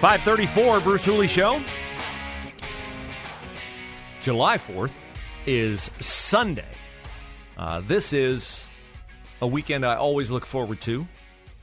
Five 0.00 0.20
thirty-four, 0.22 0.78
Bruce 0.78 1.04
Hooley 1.04 1.26
Show. 1.26 1.60
July 4.22 4.56
fourth 4.56 4.96
is 5.44 5.90
Sunday. 5.98 6.68
Uh, 7.56 7.80
this 7.80 8.12
is 8.12 8.68
a 9.42 9.46
weekend 9.46 9.84
I 9.84 9.96
always 9.96 10.30
look 10.30 10.46
forward 10.46 10.80
to. 10.82 11.04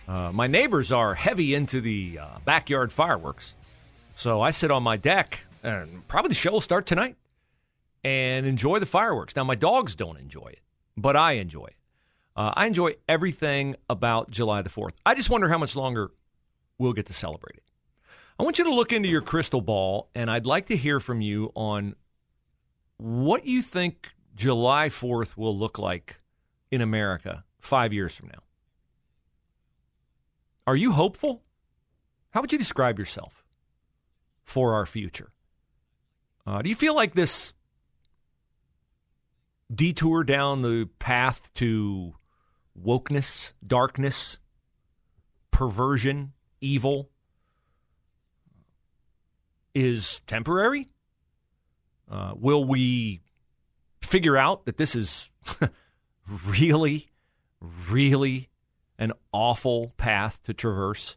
Uh, 0.05 0.33
my 0.33 0.47
neighbors 0.47 0.91
are 0.91 1.13
heavy 1.13 1.53
into 1.53 1.79
the 1.79 2.19
uh, 2.19 2.27
backyard 2.43 2.91
fireworks, 2.91 3.53
so 4.15 4.41
I 4.41 4.51
sit 4.51 4.69
on 4.69 4.83
my 4.83 4.97
deck 4.97 5.39
and 5.63 6.05
probably 6.09 6.27
the 6.29 6.35
show 6.35 6.51
will 6.51 6.59
start 6.59 6.85
tonight 6.85 7.15
and 8.03 8.45
enjoy 8.45 8.79
the 8.79 8.85
fireworks. 8.85 9.33
Now 9.37 9.45
my 9.45 9.55
dogs 9.55 9.95
don't 9.95 10.19
enjoy 10.19 10.47
it, 10.47 10.59
but 10.97 11.15
I 11.15 11.33
enjoy 11.33 11.67
it. 11.67 11.75
Uh, 12.35 12.51
I 12.53 12.67
enjoy 12.67 12.95
everything 13.07 13.77
about 13.89 14.29
July 14.29 14.61
the 14.61 14.69
Fourth. 14.69 14.93
I 15.05 15.15
just 15.15 15.29
wonder 15.29 15.47
how 15.47 15.57
much 15.57 15.77
longer 15.77 16.11
we'll 16.77 16.91
get 16.91 17.05
to 17.05 17.13
celebrate 17.13 17.55
it. 17.55 17.61
I 18.37 18.43
want 18.43 18.57
you 18.57 18.65
to 18.65 18.73
look 18.73 18.91
into 18.91 19.07
your 19.07 19.21
crystal 19.21 19.61
ball, 19.61 20.09
and 20.13 20.29
I'd 20.29 20.45
like 20.45 20.67
to 20.67 20.75
hear 20.75 20.99
from 20.99 21.21
you 21.21 21.51
on 21.55 21.95
what 22.97 23.45
you 23.45 23.61
think 23.61 24.09
July 24.35 24.89
4th 24.89 25.37
will 25.37 25.57
look 25.57 25.79
like 25.79 26.19
in 26.69 26.81
America 26.81 27.45
five 27.61 27.93
years 27.93 28.13
from 28.13 28.27
now. 28.27 28.43
Are 30.67 30.75
you 30.75 30.91
hopeful? 30.91 31.43
How 32.31 32.41
would 32.41 32.51
you 32.51 32.57
describe 32.57 32.99
yourself 32.99 33.45
for 34.43 34.73
our 34.73 34.85
future? 34.85 35.31
Uh, 36.45 36.61
do 36.61 36.69
you 36.69 36.75
feel 36.75 36.93
like 36.93 37.13
this 37.13 37.53
detour 39.73 40.23
down 40.25 40.61
the 40.61 40.89
path 40.99 41.49
to 41.55 42.13
wokeness, 42.79 43.53
darkness, 43.65 44.37
perversion, 45.51 46.33
evil 46.59 47.09
is 49.75 50.21
temporary? 50.25 50.89
Uh, 52.09 52.33
will 52.35 52.63
we 52.63 53.21
figure 54.01 54.37
out 54.37 54.65
that 54.65 54.77
this 54.77 54.95
is 54.95 55.29
really, 56.47 57.09
really 57.89 58.49
an 58.97 59.11
awful 59.31 59.93
path 59.97 60.39
to 60.43 60.53
traverse? 60.53 61.15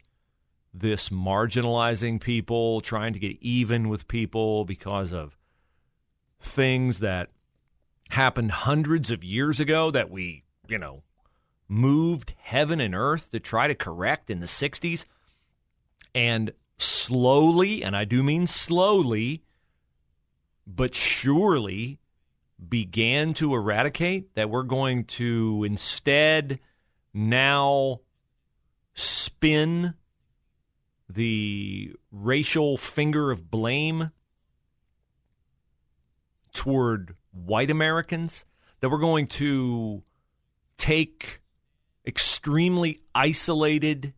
This 0.71 1.09
marginalizing 1.09 2.21
people, 2.21 2.81
trying 2.81 3.13
to 3.13 3.19
get 3.19 3.37
even 3.41 3.89
with 3.89 4.07
people 4.07 4.65
because 4.65 5.11
of 5.11 5.35
things 6.39 6.99
that 6.99 7.29
happened 8.09 8.51
hundreds 8.51 9.09
of 9.09 9.23
years 9.23 9.59
ago 9.59 9.89
that 9.91 10.11
we, 10.11 10.43
you 10.67 10.77
know, 10.77 11.01
moved 11.67 12.33
heaven 12.37 12.79
and 12.79 12.95
earth 12.95 13.31
to 13.31 13.39
try 13.39 13.67
to 13.67 13.75
correct 13.75 14.29
in 14.29 14.39
the 14.39 14.47
60s. 14.47 15.05
And 16.13 16.51
slowly, 16.79 17.83
and 17.83 17.95
I 17.95 18.05
do 18.05 18.23
mean 18.23 18.47
slowly, 18.47 19.43
but 20.65 20.95
surely 20.95 21.99
began 22.67 23.33
to 23.35 23.53
eradicate, 23.53 24.35
that 24.35 24.49
we're 24.49 24.63
going 24.63 25.05
to 25.05 25.63
instead 25.63 26.59
now 27.13 28.01
spin 28.93 29.93
the 31.09 31.93
racial 32.11 32.77
finger 32.77 33.31
of 33.31 33.49
blame 33.49 34.11
toward 36.53 37.15
white 37.31 37.71
Americans, 37.71 38.45
that 38.79 38.89
we're 38.89 38.97
going 38.97 39.27
to 39.27 40.03
take 40.77 41.41
extremely 42.05 42.99
isolated 43.13 44.13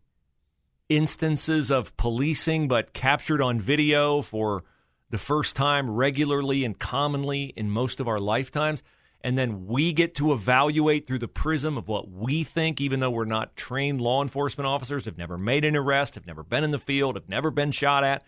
instances 0.88 1.70
of 1.70 1.96
policing, 1.96 2.68
but 2.68 2.92
captured 2.92 3.40
on 3.40 3.60
video 3.60 4.22
for 4.22 4.64
the 5.10 5.18
first 5.18 5.56
time 5.56 5.90
regularly 5.90 6.64
and 6.64 6.78
commonly 6.78 7.52
in 7.56 7.70
most 7.70 8.00
of 8.00 8.08
our 8.08 8.18
lifetimes. 8.18 8.82
And 9.20 9.38
then 9.38 9.66
we 9.66 9.92
get 9.92 10.16
to 10.16 10.32
evaluate 10.32 11.06
through 11.06 11.20
the 11.20 11.28
prism 11.28 11.78
of 11.78 11.86
what 11.86 12.10
we 12.10 12.42
think, 12.42 12.80
even 12.80 12.98
though 13.00 13.10
we're 13.10 13.24
not 13.24 13.54
trained 13.54 14.00
law 14.00 14.20
enforcement 14.20 14.66
officers, 14.66 15.04
have 15.04 15.18
never 15.18 15.38
made 15.38 15.64
an 15.64 15.76
arrest, 15.76 16.16
have 16.16 16.26
never 16.26 16.42
been 16.42 16.64
in 16.64 16.72
the 16.72 16.78
field, 16.78 17.14
have 17.14 17.28
never 17.28 17.50
been 17.50 17.70
shot 17.70 18.02
at. 18.02 18.24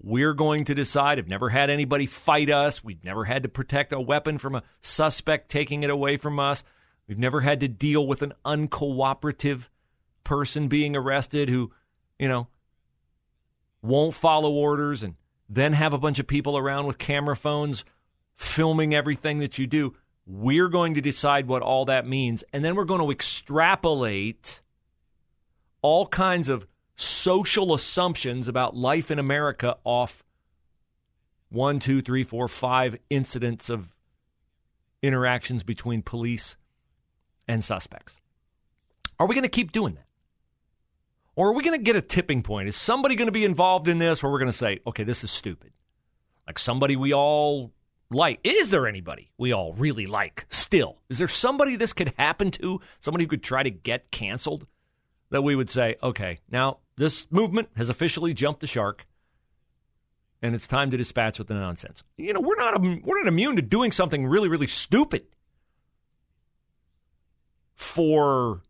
We're 0.00 0.34
going 0.34 0.64
to 0.66 0.74
decide, 0.74 1.18
have 1.18 1.26
never 1.26 1.48
had 1.48 1.70
anybody 1.70 2.06
fight 2.06 2.50
us. 2.50 2.84
We've 2.84 3.02
never 3.02 3.24
had 3.24 3.42
to 3.42 3.48
protect 3.48 3.92
a 3.92 4.00
weapon 4.00 4.38
from 4.38 4.54
a 4.54 4.62
suspect 4.80 5.48
taking 5.48 5.82
it 5.82 5.90
away 5.90 6.16
from 6.16 6.38
us. 6.38 6.62
We've 7.08 7.18
never 7.18 7.40
had 7.40 7.60
to 7.60 7.68
deal 7.68 8.06
with 8.06 8.22
an 8.22 8.34
uncooperative 8.44 9.68
person 10.22 10.68
being 10.68 10.94
arrested 10.94 11.48
who 11.48 11.72
you 12.18 12.28
know, 12.28 12.48
won't 13.82 14.14
follow 14.14 14.50
orders 14.50 15.02
and 15.02 15.14
then 15.48 15.72
have 15.72 15.92
a 15.92 15.98
bunch 15.98 16.18
of 16.18 16.26
people 16.26 16.58
around 16.58 16.86
with 16.86 16.98
camera 16.98 17.36
phones 17.36 17.84
filming 18.36 18.94
everything 18.94 19.38
that 19.38 19.58
you 19.58 19.66
do. 19.66 19.94
We're 20.26 20.68
going 20.68 20.94
to 20.94 21.00
decide 21.00 21.46
what 21.46 21.62
all 21.62 21.84
that 21.84 22.06
means. 22.06 22.42
And 22.52 22.64
then 22.64 22.74
we're 22.74 22.84
going 22.84 23.00
to 23.00 23.10
extrapolate 23.10 24.62
all 25.82 26.06
kinds 26.06 26.48
of 26.48 26.66
social 26.96 27.74
assumptions 27.74 28.48
about 28.48 28.74
life 28.74 29.10
in 29.10 29.18
America 29.18 29.76
off 29.84 30.24
one, 31.48 31.78
two, 31.78 32.02
three, 32.02 32.24
four, 32.24 32.48
five 32.48 32.96
incidents 33.08 33.70
of 33.70 33.94
interactions 35.02 35.62
between 35.62 36.02
police 36.02 36.56
and 37.46 37.62
suspects. 37.62 38.20
Are 39.18 39.26
we 39.26 39.34
going 39.34 39.44
to 39.44 39.48
keep 39.48 39.70
doing 39.70 39.94
that? 39.94 40.05
Or 41.36 41.48
are 41.48 41.52
we 41.52 41.62
going 41.62 41.78
to 41.78 41.84
get 41.84 41.96
a 41.96 42.02
tipping 42.02 42.42
point? 42.42 42.68
Is 42.68 42.76
somebody 42.76 43.14
going 43.14 43.28
to 43.28 43.32
be 43.32 43.44
involved 43.44 43.88
in 43.88 43.98
this 43.98 44.22
where 44.22 44.32
we're 44.32 44.38
going 44.38 44.50
to 44.50 44.56
say, 44.56 44.80
okay, 44.86 45.04
this 45.04 45.22
is 45.22 45.30
stupid? 45.30 45.70
Like 46.46 46.58
somebody 46.58 46.96
we 46.96 47.12
all 47.12 47.72
like. 48.10 48.40
Is 48.42 48.70
there 48.70 48.86
anybody 48.86 49.30
we 49.36 49.52
all 49.52 49.74
really 49.74 50.06
like 50.06 50.46
still? 50.48 50.98
Is 51.10 51.18
there 51.18 51.28
somebody 51.28 51.76
this 51.76 51.92
could 51.92 52.14
happen 52.16 52.50
to? 52.52 52.80
Somebody 53.00 53.24
who 53.24 53.28
could 53.28 53.42
try 53.42 53.62
to 53.62 53.70
get 53.70 54.10
canceled? 54.10 54.66
That 55.30 55.42
we 55.42 55.56
would 55.56 55.68
say, 55.68 55.96
okay, 56.02 56.38
now 56.50 56.78
this 56.96 57.26
movement 57.30 57.68
has 57.76 57.88
officially 57.88 58.32
jumped 58.32 58.60
the 58.60 58.66
shark 58.66 59.06
and 60.40 60.54
it's 60.54 60.66
time 60.66 60.90
to 60.90 60.96
dispatch 60.96 61.38
with 61.38 61.48
the 61.48 61.54
nonsense. 61.54 62.02
You 62.16 62.32
know, 62.32 62.40
we're 62.40 62.56
not 62.56 62.80
we're 62.80 63.18
not 63.18 63.26
immune 63.26 63.56
to 63.56 63.62
doing 63.62 63.90
something 63.90 64.26
really 64.26 64.48
really 64.48 64.68
stupid 64.68 65.26
for 67.74 68.62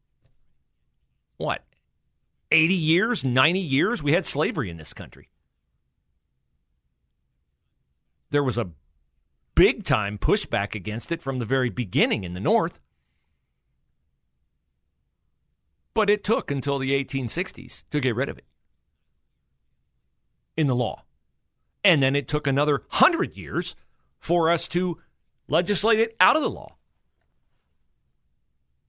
what 1.37 1.63
80 2.51 2.75
years, 2.75 3.25
90 3.25 3.59
years, 3.59 4.03
we 4.03 4.13
had 4.13 4.27
slavery 4.27 4.71
in 4.71 4.77
this 4.77 4.95
country. 4.95 5.29
There 8.31 8.45
was 8.45 8.59
a 8.59 8.71
big 9.55 9.85
time 9.85 10.19
pushback 10.19 10.75
against 10.75 11.11
it 11.11 11.23
from 11.23 11.39
the 11.39 11.45
very 11.45 11.71
beginning 11.71 12.25
in 12.25 12.35
the 12.35 12.41
North. 12.41 12.79
But 15.95 16.11
it 16.11 16.23
took 16.23 16.51
until 16.51 16.79
the 16.79 16.93
1860s 16.93 17.85
to 17.91 18.01
get 18.01 18.15
rid 18.15 18.29
of 18.29 18.39
it 18.39 18.45
in 20.57 20.67
the 20.67 20.75
law. 20.75 21.05
And 21.83 22.03
then 22.03 22.17
it 22.17 22.29
took 22.29 22.47
another 22.47 22.85
100 22.91 23.37
years 23.37 23.77
for 24.19 24.51
us 24.51 24.69
to 24.69 24.99
legislate 25.49 26.01
it 26.01 26.17
out 26.21 26.37
of 26.37 26.43
the 26.43 26.51
law. 26.51 26.77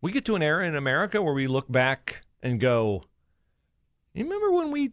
We 0.02 0.12
get 0.12 0.26
to 0.26 0.36
an 0.36 0.44
era 0.44 0.66
in 0.66 0.76
America 0.76 1.22
where 1.22 1.34
we 1.34 1.48
look 1.48 1.72
back 1.72 2.26
and 2.42 2.60
go, 2.60 3.04
you 4.20 4.26
remember 4.26 4.52
when 4.52 4.72
we 4.72 4.92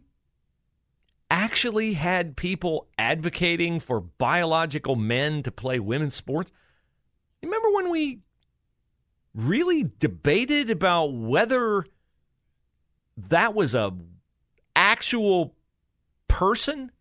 actually 1.31 1.93
had 1.93 2.37
people 2.37 2.87
advocating 2.97 3.79
for 3.79 3.99
biological 3.99 4.95
men 4.95 5.43
to 5.43 5.51
play 5.51 5.79
women's 5.79 6.15
sports? 6.15 6.51
You 7.41 7.49
remember 7.49 7.71
when 7.71 7.89
we 7.89 8.19
really 9.33 9.89
debated 9.99 10.69
about 10.69 11.07
whether 11.13 11.85
that 13.17 13.53
was 13.53 13.75
a 13.75 13.93
actual 14.75 15.55
person 16.27 16.91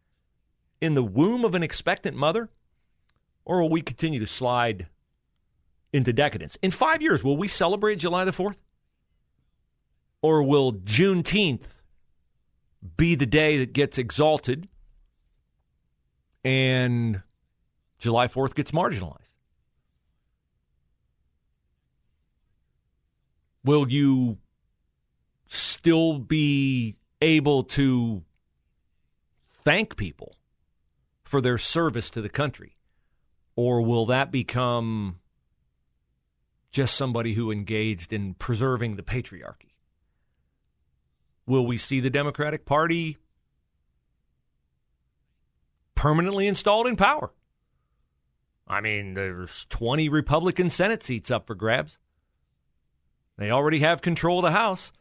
in 0.81 0.95
the 0.95 1.03
womb 1.03 1.45
of 1.45 1.55
an 1.55 1.63
expectant 1.63 2.17
mother? 2.17 2.49
Or 3.45 3.61
will 3.61 3.71
we 3.71 3.83
continue 3.83 4.21
to 4.21 4.27
slide 4.27 4.87
into 5.93 6.13
decadence? 6.13 6.57
In 6.63 6.71
5 6.71 7.03
years 7.03 7.23
will 7.23 7.37
we 7.37 7.49
celebrate 7.49 7.97
July 7.97 8.25
the 8.25 8.33
4th 8.33 8.57
Or 10.23 10.43
will 10.43 10.73
Juneteenth 10.73 11.67
be 12.97 13.15
the 13.15 13.27
day 13.27 13.59
that 13.59 13.73
gets 13.73 13.99
exalted 13.99 14.69
and 16.45 17.23
July 17.99 18.29
4th 18.29 18.55
gets 18.55 18.71
marginalized? 18.71 19.35
Will 23.65 23.91
you 23.91 24.39
still 25.49 26.19
be 26.19 26.97
able 27.23 27.65
to 27.65 28.23
thank 29.65 29.97
people 29.97 30.37
for 31.25 31.41
their 31.41 31.57
service 31.57 32.11
to 32.11 32.21
the 32.21 32.29
country? 32.29 32.77
Or 33.57 33.81
will 33.81 34.07
that 34.07 34.31
become 34.31 35.21
just 36.71 36.97
somebody 36.97 37.35
who 37.35 37.51
engaged 37.51 38.13
in 38.13 38.35
preserving 38.35 38.97
the 38.97 39.03
patriarchy? 39.03 39.74
Will 41.47 41.67
we 41.67 41.77
see 41.77 42.01
the 42.01 42.11
Democratic 42.11 42.65
Party 42.65 43.19
permanently 45.95 46.47
installed 46.47 46.87
in 46.87 46.97
power? 46.97 47.33
I 48.67 48.81
mean, 48.81 49.15
there's 49.15 49.67
20 49.69 50.09
Republican 50.09 50.71
Senate 50.71 51.03
seats 51.03 51.31
up 51.31 51.47
for 51.47 51.55
grabs. 51.55 51.99
They 53.37 53.51
already 53.51 53.81
have 53.81 54.01
control 54.01 54.39
of 54.39 54.45
the 54.45 54.53
House. 54.53 54.93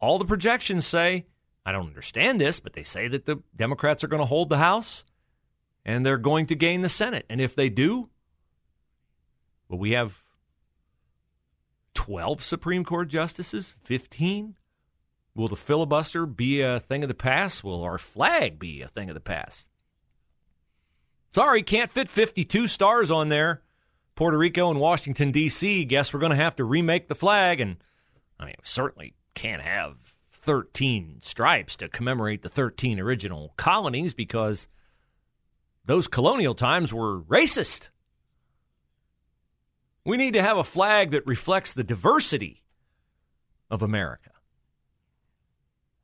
All 0.00 0.18
the 0.18 0.24
projections 0.24 0.86
say, 0.86 1.26
I 1.64 1.70
don't 1.70 1.86
understand 1.86 2.40
this, 2.40 2.58
but 2.58 2.72
they 2.72 2.82
say 2.82 3.06
that 3.08 3.26
the 3.26 3.40
Democrats 3.54 4.02
are 4.02 4.08
going 4.08 4.22
to 4.22 4.26
hold 4.26 4.48
the 4.48 4.58
House 4.58 5.04
and 5.84 6.04
they're 6.04 6.18
going 6.18 6.46
to 6.46 6.56
gain 6.56 6.80
the 6.80 6.88
Senate. 6.88 7.26
And 7.30 7.40
if 7.40 7.54
they 7.54 7.68
do, 7.68 8.08
well, 9.68 9.78
we 9.78 9.92
have 9.92 10.22
12 11.94 12.42
Supreme 12.42 12.84
Court 12.84 13.08
justices, 13.08 13.74
15. 13.82 14.56
Will 15.34 15.48
the 15.48 15.56
filibuster 15.56 16.26
be 16.26 16.60
a 16.60 16.80
thing 16.80 17.02
of 17.02 17.08
the 17.08 17.14
past? 17.14 17.64
Will 17.64 17.82
our 17.82 17.98
flag 17.98 18.58
be 18.58 18.82
a 18.82 18.88
thing 18.88 19.08
of 19.08 19.14
the 19.14 19.20
past? 19.20 19.66
Sorry, 21.34 21.62
can't 21.62 21.90
fit 21.90 22.10
52 22.10 22.68
stars 22.68 23.10
on 23.10 23.28
there. 23.28 23.62
Puerto 24.14 24.36
Rico 24.36 24.70
and 24.70 24.78
Washington, 24.78 25.32
D.C. 25.32 25.86
Guess 25.86 26.12
we're 26.12 26.20
going 26.20 26.30
to 26.30 26.36
have 26.36 26.56
to 26.56 26.64
remake 26.64 27.08
the 27.08 27.14
flag. 27.14 27.60
And 27.60 27.76
I 28.38 28.44
mean, 28.44 28.54
we 28.58 28.64
certainly 28.64 29.14
can't 29.34 29.62
have 29.62 29.96
13 30.32 31.20
stripes 31.22 31.76
to 31.76 31.88
commemorate 31.88 32.42
the 32.42 32.50
13 32.50 33.00
original 33.00 33.54
colonies 33.56 34.12
because 34.12 34.68
those 35.86 36.08
colonial 36.08 36.54
times 36.54 36.92
were 36.92 37.22
racist. 37.22 37.88
We 40.04 40.18
need 40.18 40.34
to 40.34 40.42
have 40.42 40.58
a 40.58 40.64
flag 40.64 41.12
that 41.12 41.26
reflects 41.26 41.72
the 41.72 41.84
diversity 41.84 42.64
of 43.70 43.80
America 43.80 44.31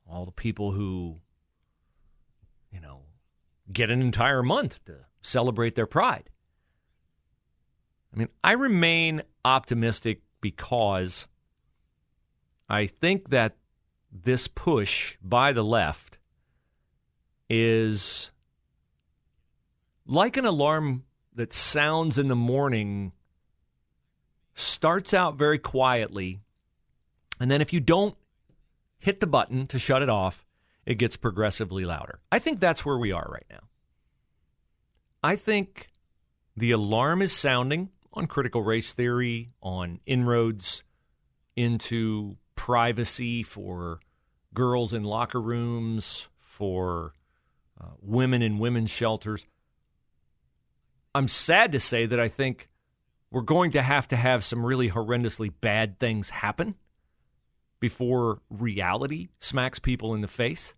all 0.09 0.25
the 0.25 0.33
people 0.33 0.73
who, 0.73 1.17
you 2.73 2.81
know, 2.81 3.03
get 3.73 3.91
an 3.91 4.01
entire 4.01 4.43
month 4.43 4.83
to 4.87 4.97
celebrate 5.21 5.75
their 5.75 5.87
pride. 5.87 6.31
I 8.13 8.19
mean, 8.19 8.29
I 8.43 8.53
remain 8.53 9.23
optimistic 9.45 10.23
because 10.41 11.27
I 12.69 12.87
think 12.87 13.31
that 13.31 13.57
this 14.11 14.49
push 14.49 15.17
by 15.23 15.53
the 15.53 15.65
left 15.65 16.19
is 17.51 18.31
like 20.07 20.37
an 20.37 20.47
alarm 20.47 21.05
that 21.35 21.53
sounds 21.53 22.19
in 22.19 22.29
the 22.29 22.37
morning, 22.37 23.13
starts 24.55 25.13
out 25.13 25.37
very 25.37 25.59
quietly, 25.59 26.41
and 27.39 27.51
then 27.51 27.61
if 27.61 27.73
you 27.73 27.81
don't 27.81 28.17
hit 28.99 29.21
the 29.21 29.27
button 29.27 29.67
to 29.69 29.79
shut 29.79 30.03
it 30.03 30.09
off, 30.09 30.45
it 30.85 30.97
gets 30.97 31.17
progressively 31.17 31.85
louder. 31.85 32.21
I 32.33 32.39
think 32.39 32.61
that's 32.61 32.85
where 32.85 32.99
we 32.99 33.13
are 33.13 33.29
right 33.31 33.47
now. 33.51 33.61
I 35.23 35.37
think 35.37 35.89
the 36.57 36.71
alarm 36.73 37.23
is 37.23 37.33
sounding 37.33 37.91
on 38.13 38.27
critical 38.27 38.63
race 38.63 38.93
theory, 38.93 39.51
on 39.63 40.01
inroads 40.07 40.83
into 41.57 42.37
privacy 42.55 43.43
for 43.43 44.01
girls 44.55 44.93
in 44.93 45.05
locker 45.05 45.41
rooms, 45.41 46.29
for 46.39 47.13
uh, 47.81 47.91
women 48.01 48.43
in 48.43 48.59
women's 48.59 48.91
shelters. 48.91 49.47
I'm 51.15 51.29
sad 51.29 51.73
to 51.73 51.81
say 51.81 52.07
that 52.07 52.19
I 52.19 52.29
think 52.29 52.69
we're 53.31 53.43
going 53.43 53.73
to 53.73 53.83
have 53.83 54.09
to 54.09 54.17
have 54.17 54.45
some 54.45 54.65
really 54.65 54.91
horrendously 54.91 55.53
bad 55.61 55.99
things 55.99 56.31
happen 56.31 56.75
before 57.81 58.41
reality 58.51 59.29
smacks 59.39 59.79
people 59.79 60.15
in 60.15 60.21
the 60.21 60.29
face. 60.29 60.75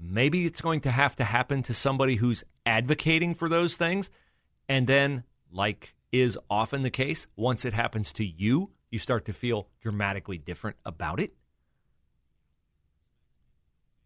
Maybe 0.00 0.46
it's 0.46 0.60
going 0.60 0.80
to 0.82 0.90
have 0.90 1.16
to 1.16 1.24
happen 1.24 1.62
to 1.64 1.74
somebody 1.74 2.16
who's 2.16 2.44
advocating 2.64 3.34
for 3.34 3.48
those 3.48 3.76
things. 3.76 4.10
And 4.68 4.86
then, 4.86 5.24
like 5.50 5.94
is 6.12 6.38
often 6.48 6.82
the 6.82 6.90
case, 6.90 7.26
once 7.36 7.64
it 7.64 7.74
happens 7.74 8.12
to 8.14 8.24
you, 8.24 8.70
you 8.90 8.98
start 8.98 9.24
to 9.26 9.32
feel 9.32 9.68
dramatically 9.80 10.38
different 10.38 10.76
about 10.86 11.20
it. 11.20 11.34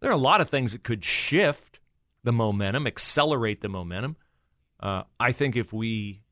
There 0.00 0.10
are 0.10 0.14
a 0.14 0.16
lot 0.16 0.40
of 0.40 0.50
things 0.50 0.72
that 0.72 0.82
could 0.82 1.04
shift 1.04 1.78
the 2.24 2.32
momentum, 2.32 2.86
accelerate 2.86 3.60
the 3.60 3.68
momentum. 3.68 4.16
Uh, 4.80 5.04
I 5.20 5.30
think 5.30 5.54
if 5.54 5.72
we 5.72 6.22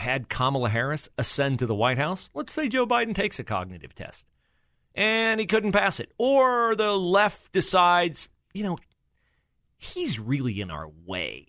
had 0.00 0.28
Kamala 0.28 0.70
Harris 0.70 1.08
ascend 1.18 1.58
to 1.58 1.66
the 1.66 1.74
White 1.74 1.98
House, 1.98 2.30
let's 2.34 2.52
say 2.52 2.68
Joe 2.68 2.86
Biden 2.86 3.14
takes 3.14 3.38
a 3.38 3.44
cognitive 3.44 3.94
test 3.94 4.26
and 4.94 5.38
he 5.38 5.46
couldn't 5.46 5.72
pass 5.72 6.00
it, 6.00 6.12
or 6.18 6.74
the 6.74 6.92
left 6.92 7.52
decides, 7.52 8.28
you 8.52 8.64
know, 8.64 8.78
he's 9.76 10.18
really 10.18 10.60
in 10.60 10.70
our 10.70 10.88
way. 11.06 11.46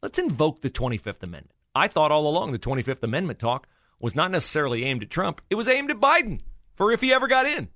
Let's 0.00 0.18
invoke 0.18 0.62
the 0.62 0.70
25th 0.70 1.22
Amendment. 1.22 1.50
I 1.74 1.88
thought 1.88 2.12
all 2.12 2.28
along 2.28 2.52
the 2.52 2.58
25th 2.58 3.02
Amendment 3.02 3.38
talk 3.38 3.66
was 4.00 4.14
not 4.14 4.30
necessarily 4.30 4.84
aimed 4.84 5.02
at 5.02 5.10
Trump, 5.10 5.40
it 5.50 5.54
was 5.56 5.68
aimed 5.68 5.90
at 5.90 6.00
Biden 6.00 6.40
for 6.74 6.92
if 6.92 7.00
he 7.00 7.12
ever 7.12 7.28
got 7.28 7.46
in. 7.46 7.68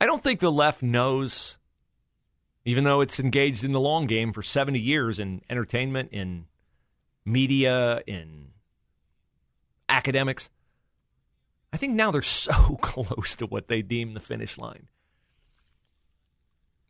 I 0.00 0.06
don't 0.06 0.22
think 0.22 0.40
the 0.40 0.52
left 0.52 0.82
knows 0.82 1.56
even 2.64 2.84
though 2.84 3.00
it's 3.00 3.20
engaged 3.20 3.64
in 3.64 3.72
the 3.72 3.80
long 3.80 4.06
game 4.06 4.32
for 4.32 4.42
70 4.42 4.78
years 4.78 5.18
in 5.18 5.42
entertainment, 5.50 6.10
in 6.12 6.46
media, 7.24 8.02
in 8.06 8.48
academics. 9.88 10.50
I 11.72 11.76
think 11.76 11.94
now 11.94 12.10
they're 12.10 12.22
so 12.22 12.78
close 12.80 13.36
to 13.36 13.46
what 13.46 13.68
they 13.68 13.82
deem 13.82 14.14
the 14.14 14.20
finish 14.20 14.58
line 14.58 14.88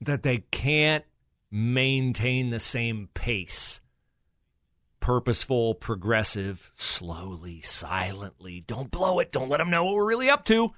that 0.00 0.22
they 0.22 0.38
can't 0.50 1.04
maintain 1.50 2.50
the 2.50 2.60
same 2.60 3.08
pace. 3.14 3.80
Purposeful, 5.00 5.74
progressive, 5.74 6.72
slowly, 6.76 7.60
silently. 7.60 8.64
Don't 8.66 8.90
blow 8.90 9.18
it. 9.18 9.32
Don't 9.32 9.50
let 9.50 9.58
them 9.58 9.70
know 9.70 9.84
what 9.84 9.94
we're 9.94 10.04
really 10.04 10.30
up 10.30 10.44
to. 10.46 10.72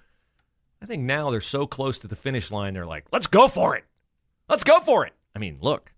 I 0.82 0.86
think 0.86 1.04
now 1.04 1.30
they're 1.30 1.40
so 1.40 1.66
close 1.66 1.98
to 2.00 2.08
the 2.08 2.16
finish 2.16 2.50
line, 2.50 2.74
they're 2.74 2.86
like, 2.86 3.06
let's 3.12 3.26
go 3.26 3.48
for 3.48 3.76
it. 3.76 3.84
Let's 4.48 4.64
go 4.64 4.80
for 4.80 5.06
it. 5.06 5.12
I 5.34 5.38
mean, 5.38 5.58
look, 5.60 5.92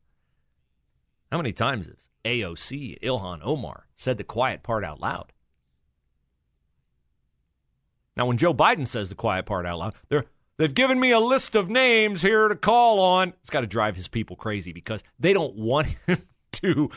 how 1.31 1.37
many 1.37 1.53
times 1.53 1.87
has 1.87 1.97
AOC, 2.25 3.01
Ilhan 3.01 3.41
Omar, 3.43 3.87
said 3.95 4.19
the 4.19 4.25
quiet 4.25 4.63
part 4.63 4.85
out 4.85 5.01
loud? 5.01 5.33
Now, 8.17 8.27
when 8.27 8.39
Joe 8.39 8.53
Biden 8.53 8.87
says 8.87 9.09
the 9.09 9.15
quiet 9.15 9.47
part 9.47 9.65
out 9.65 9.79
loud, 9.79 9.95
they're 10.09 10.25
They've 10.59 10.75
given 10.75 10.99
me 10.99 11.13
a 11.13 11.21
list 11.21 11.55
of 11.55 11.71
names 11.71 12.21
here 12.21 12.49
to 12.49 12.57
call 12.57 12.99
on. 12.99 13.33
It's 13.41 13.51
got 13.51 13.61
to 13.61 13.69
drive 13.69 13.95
his 13.95 14.09
people 14.09 14.35
crazy 14.35 14.73
because 14.73 15.05
they 15.19 15.33
don't 15.33 15.55
want 15.55 15.87
him 16.07 16.27
to 16.53 16.91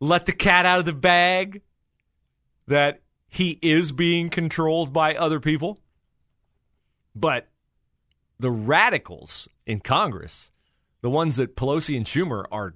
let 0.00 0.26
the 0.26 0.32
cat 0.32 0.66
out 0.66 0.80
of 0.80 0.84
the 0.84 0.92
bag 0.92 1.62
that 2.68 3.00
he 3.26 3.58
is 3.62 3.90
being 3.90 4.28
controlled 4.28 4.92
by 4.92 5.14
other 5.14 5.40
people. 5.40 5.78
But 7.16 7.48
the 8.38 8.50
radicals 8.50 9.48
in 9.66 9.80
Congress 9.80 10.50
the 11.04 11.10
ones 11.10 11.36
that 11.36 11.54
Pelosi 11.54 11.98
and 11.98 12.06
Schumer 12.06 12.46
are 12.50 12.72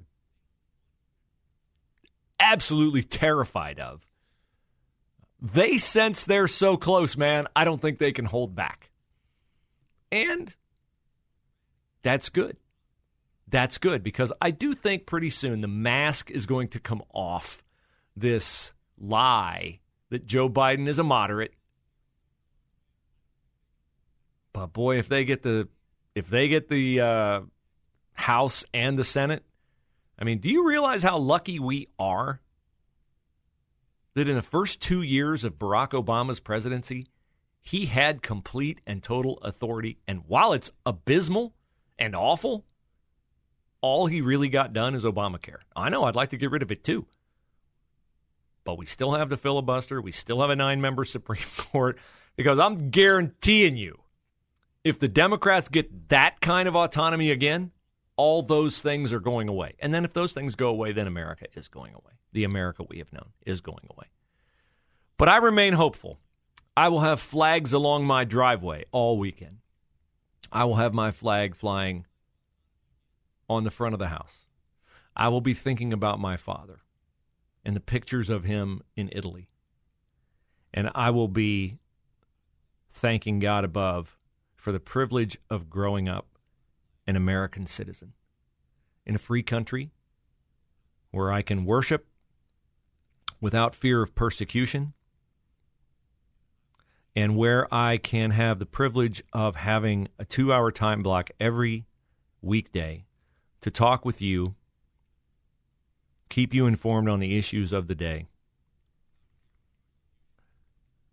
absolutely 2.38 3.02
terrified 3.02 3.80
of. 3.80 4.06
They 5.40 5.78
sense 5.78 6.24
they're 6.24 6.46
so 6.46 6.76
close, 6.76 7.16
man. 7.16 7.48
I 7.56 7.64
don't 7.64 7.80
think 7.80 7.98
they 7.98 8.12
can 8.12 8.26
hold 8.26 8.54
back. 8.54 8.90
And 10.12 10.54
that's 12.02 12.28
good. 12.28 12.58
That's 13.48 13.78
good 13.78 14.02
because 14.02 14.30
I 14.42 14.50
do 14.50 14.74
think 14.74 15.06
pretty 15.06 15.30
soon 15.30 15.62
the 15.62 15.66
mask 15.66 16.30
is 16.30 16.44
going 16.44 16.68
to 16.68 16.80
come 16.80 17.02
off 17.14 17.64
this 18.14 18.74
lie 18.98 19.80
that 20.10 20.26
Joe 20.26 20.50
Biden 20.50 20.86
is 20.86 20.98
a 20.98 21.02
moderate. 21.02 21.54
But 24.52 24.74
boy, 24.74 24.98
if 24.98 25.08
they 25.08 25.24
get 25.24 25.42
the 25.42 25.66
if 26.14 26.28
they 26.28 26.48
get 26.48 26.68
the 26.68 27.00
uh, 27.00 27.40
House 28.18 28.64
and 28.74 28.98
the 28.98 29.04
Senate. 29.04 29.44
I 30.18 30.24
mean, 30.24 30.38
do 30.38 30.50
you 30.50 30.66
realize 30.66 31.02
how 31.02 31.18
lucky 31.18 31.58
we 31.60 31.88
are 31.98 32.40
that 34.14 34.28
in 34.28 34.34
the 34.34 34.42
first 34.42 34.80
two 34.80 35.02
years 35.02 35.44
of 35.44 35.58
Barack 35.58 35.90
Obama's 35.90 36.40
presidency, 36.40 37.06
he 37.60 37.86
had 37.86 38.20
complete 38.20 38.80
and 38.84 39.00
total 39.00 39.38
authority. 39.42 39.98
And 40.08 40.24
while 40.26 40.52
it's 40.52 40.72
abysmal 40.84 41.54
and 41.98 42.16
awful, 42.16 42.64
all 43.80 44.06
he 44.06 44.20
really 44.20 44.48
got 44.48 44.72
done 44.72 44.96
is 44.96 45.04
Obamacare. 45.04 45.58
I 45.76 45.88
know 45.88 46.02
I'd 46.02 46.16
like 46.16 46.30
to 46.30 46.36
get 46.36 46.50
rid 46.50 46.62
of 46.62 46.72
it 46.72 46.82
too. 46.82 47.06
But 48.64 48.78
we 48.78 48.86
still 48.86 49.12
have 49.12 49.28
the 49.28 49.36
filibuster. 49.36 50.02
We 50.02 50.10
still 50.10 50.40
have 50.40 50.50
a 50.50 50.56
nine 50.56 50.80
member 50.80 51.04
Supreme 51.04 51.40
Court 51.56 51.98
because 52.34 52.58
I'm 52.58 52.90
guaranteeing 52.90 53.76
you, 53.76 54.00
if 54.82 54.98
the 54.98 55.08
Democrats 55.08 55.68
get 55.68 56.08
that 56.08 56.40
kind 56.40 56.66
of 56.66 56.74
autonomy 56.74 57.30
again, 57.30 57.70
all 58.18 58.42
those 58.42 58.82
things 58.82 59.12
are 59.12 59.20
going 59.20 59.48
away. 59.48 59.76
And 59.78 59.94
then 59.94 60.04
if 60.04 60.12
those 60.12 60.32
things 60.32 60.56
go 60.56 60.68
away, 60.68 60.92
then 60.92 61.06
America 61.06 61.46
is 61.54 61.68
going 61.68 61.94
away. 61.94 62.12
The 62.32 62.44
America 62.44 62.82
we 62.86 62.98
have 62.98 63.12
known 63.12 63.30
is 63.46 63.60
going 63.62 63.86
away. 63.88 64.08
But 65.16 65.28
I 65.28 65.38
remain 65.38 65.72
hopeful. 65.72 66.18
I 66.76 66.88
will 66.88 67.00
have 67.00 67.20
flags 67.20 67.72
along 67.72 68.04
my 68.04 68.24
driveway 68.24 68.84
all 68.90 69.18
weekend. 69.18 69.58
I 70.50 70.64
will 70.64 70.74
have 70.74 70.92
my 70.92 71.12
flag 71.12 71.54
flying 71.54 72.06
on 73.48 73.64
the 73.64 73.70
front 73.70 73.94
of 73.94 74.00
the 74.00 74.08
house. 74.08 74.46
I 75.16 75.28
will 75.28 75.40
be 75.40 75.54
thinking 75.54 75.92
about 75.92 76.20
my 76.20 76.36
father 76.36 76.80
and 77.64 77.76
the 77.76 77.80
pictures 77.80 78.28
of 78.30 78.44
him 78.44 78.82
in 78.96 79.10
Italy. 79.12 79.48
And 80.74 80.90
I 80.94 81.10
will 81.10 81.28
be 81.28 81.78
thanking 82.92 83.38
God 83.38 83.64
above 83.64 84.16
for 84.56 84.72
the 84.72 84.80
privilege 84.80 85.38
of 85.48 85.70
growing 85.70 86.08
up 86.08 86.37
an 87.08 87.16
American 87.16 87.66
citizen. 87.66 88.12
In 89.06 89.14
a 89.14 89.18
free 89.18 89.42
country 89.42 89.90
where 91.10 91.32
I 91.32 91.40
can 91.40 91.64
worship 91.64 92.06
without 93.40 93.74
fear 93.74 94.02
of 94.02 94.14
persecution 94.14 94.92
and 97.16 97.34
where 97.34 97.72
I 97.74 97.96
can 97.96 98.32
have 98.32 98.58
the 98.58 98.66
privilege 98.66 99.22
of 99.32 99.56
having 99.56 100.08
a 100.18 100.26
two 100.26 100.52
hour 100.52 100.70
time 100.70 101.02
block 101.02 101.30
every 101.40 101.86
weekday 102.42 103.06
to 103.62 103.70
talk 103.70 104.04
with 104.04 104.20
you, 104.20 104.54
keep 106.28 106.52
you 106.52 106.66
informed 106.66 107.08
on 107.08 107.20
the 107.20 107.38
issues 107.38 107.72
of 107.72 107.88
the 107.88 107.94
day, 107.94 108.28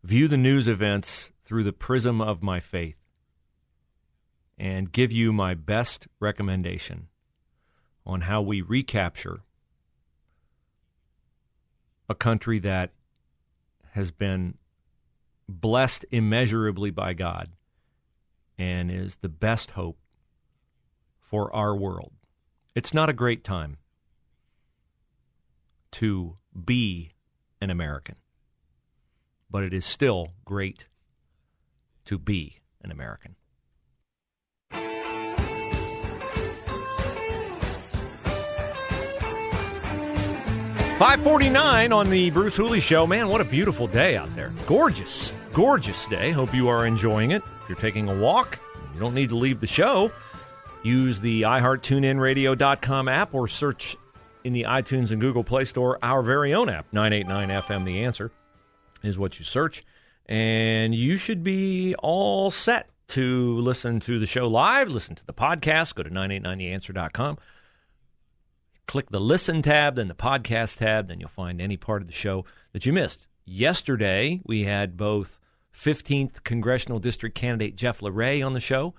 view 0.03 0.27
the 0.27 0.35
news 0.35 0.67
events 0.67 1.31
through 1.45 1.63
the 1.63 1.71
prism 1.71 2.19
of 2.19 2.43
my 2.43 2.59
faith, 2.59 2.97
and 4.57 4.91
give 4.91 5.11
you 5.11 5.33
my 5.33 5.53
best 5.53 6.07
recommendation 6.19 7.07
on 8.05 8.21
how 8.21 8.41
we 8.41 8.61
recapture 8.61 9.41
a 12.07 12.15
country 12.15 12.59
that 12.59 12.91
has 13.91 14.11
been 14.11 14.55
blessed 15.47 16.05
immeasurably 16.11 16.91
by 16.91 17.13
God 17.13 17.49
and 18.57 18.91
is 18.91 19.17
the 19.17 19.29
best 19.29 19.71
hope 19.71 19.97
for 21.19 21.53
our 21.53 21.75
world. 21.75 22.13
It's 22.75 22.93
not 22.93 23.09
a 23.09 23.13
great 23.13 23.43
time 23.43 23.77
to 25.93 26.37
be 26.65 27.11
an 27.61 27.69
American, 27.69 28.15
but 29.49 29.63
it 29.63 29.73
is 29.73 29.85
still 29.85 30.33
great 30.43 30.85
to 32.05 32.17
be 32.17 32.59
an 32.81 32.91
American. 32.91 33.35
549 40.97 41.91
on 41.91 42.09
the 42.09 42.29
Bruce 42.29 42.55
Hooley 42.55 42.79
Show. 42.79 43.05
Man, 43.05 43.27
what 43.27 43.41
a 43.41 43.43
beautiful 43.43 43.85
day 43.85 44.15
out 44.15 44.33
there. 44.33 44.53
Gorgeous, 44.65 45.33
gorgeous 45.51 46.05
day. 46.05 46.31
Hope 46.31 46.53
you 46.53 46.69
are 46.69 46.85
enjoying 46.85 47.31
it. 47.31 47.43
If 47.63 47.69
you're 47.69 47.77
taking 47.79 48.07
a 48.07 48.17
walk, 48.17 48.57
you 48.93 49.01
don't 49.01 49.13
need 49.13 49.27
to 49.27 49.35
leave 49.35 49.59
the 49.59 49.67
show. 49.67 50.09
Use 50.83 51.19
the 51.19 51.41
iHeartTuneInRadio.com 51.41 53.09
app 53.09 53.33
or 53.33 53.45
search 53.45 53.97
in 54.45 54.53
the 54.53 54.63
iTunes 54.63 55.11
and 55.11 55.19
Google 55.19 55.43
Play 55.43 55.65
Store 55.65 55.99
our 56.01 56.21
very 56.21 56.53
own 56.53 56.69
app, 56.69 56.85
989 56.93 57.49
FM 57.63 57.83
The 57.83 58.05
Answer 58.05 58.31
is 59.03 59.17
what 59.17 59.37
you 59.37 59.43
search. 59.43 59.83
And 60.27 60.95
you 60.95 61.17
should 61.17 61.43
be 61.43 61.93
all 61.95 62.51
set 62.51 62.89
to 63.09 63.59
listen 63.59 63.99
to 63.99 64.17
the 64.17 64.25
show 64.25 64.47
live, 64.47 64.87
listen 64.87 65.15
to 65.15 65.25
the 65.25 65.33
podcast. 65.33 65.93
Go 65.95 66.03
to 66.03 66.09
989theanswer.com 66.09 67.37
click 68.87 69.09
the 69.09 69.19
listen 69.19 69.61
tab, 69.61 69.95
then 69.95 70.07
the 70.07 70.15
podcast 70.15 70.77
tab, 70.77 71.07
then 71.07 71.19
you'll 71.19 71.29
find 71.29 71.61
any 71.61 71.77
part 71.77 72.01
of 72.01 72.07
the 72.07 72.13
show 72.13 72.45
that 72.73 72.85
you 72.85 72.93
missed. 72.93 73.27
Yesterday, 73.45 74.41
we 74.45 74.63
had 74.63 74.97
both 74.97 75.39
15th 75.75 76.43
congressional 76.43 76.99
district 76.99 77.35
candidate 77.35 77.75
Jeff 77.75 78.01
LaRe 78.01 78.45
on 78.45 78.53
the 78.53 78.59
show 78.59 78.93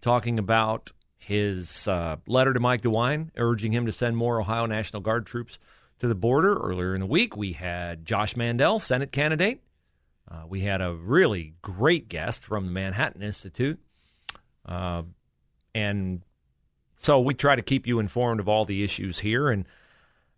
talking 0.00 0.38
about 0.38 0.92
his 1.16 1.88
uh, 1.88 2.16
letter 2.26 2.52
to 2.52 2.60
Mike 2.60 2.82
DeWine 2.82 3.30
urging 3.36 3.72
him 3.72 3.86
to 3.86 3.92
send 3.92 4.16
more 4.16 4.40
Ohio 4.40 4.66
National 4.66 5.02
Guard 5.02 5.26
troops 5.26 5.58
to 5.98 6.08
the 6.08 6.14
border. 6.14 6.54
Earlier 6.56 6.94
in 6.94 7.00
the 7.00 7.06
week, 7.06 7.36
we 7.36 7.52
had 7.52 8.04
Josh 8.04 8.36
Mandel, 8.36 8.78
Senate 8.78 9.12
candidate. 9.12 9.62
Uh, 10.30 10.44
we 10.48 10.60
had 10.60 10.80
a 10.80 10.94
really 10.94 11.54
great 11.62 12.08
guest 12.08 12.44
from 12.44 12.66
the 12.66 12.72
Manhattan 12.72 13.22
Institute. 13.22 13.80
Uh, 14.64 15.02
and 15.74 16.22
so 17.02 17.20
we 17.20 17.34
try 17.34 17.56
to 17.56 17.62
keep 17.62 17.86
you 17.86 17.98
informed 17.98 18.40
of 18.40 18.48
all 18.48 18.64
the 18.64 18.82
issues 18.82 19.18
here. 19.18 19.48
And 19.50 19.64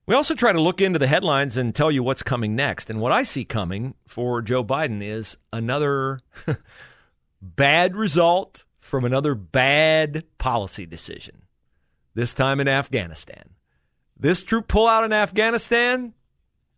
we 0.07 0.15
also 0.15 0.35
try 0.35 0.53
to 0.53 0.61
look 0.61 0.81
into 0.81 0.99
the 0.99 1.07
headlines 1.07 1.57
and 1.57 1.75
tell 1.75 1.91
you 1.91 2.03
what's 2.03 2.23
coming 2.23 2.55
next. 2.57 2.91
And 2.91 3.01
what 3.01 3.13
I 3.13 3.23
see 3.23 3.45
coming 3.45 3.95
for 4.07 4.43
Joe 4.43 4.65
Biden 4.65 5.03
is 5.03 5.37
another 5.53 6.21
bad 7.43 7.97
result 7.97 8.65
from 8.79 9.05
another 9.05 9.35
bad 9.35 10.25
policy 10.39 10.85
decision, 10.85 11.43
this 12.15 12.35
time 12.35 12.61
in 12.61 12.69
Afghanistan. 12.69 13.51
This 14.19 14.43
troop 14.43 14.69
pullout 14.69 15.05
in 15.05 15.13
Afghanistan, 15.13 16.13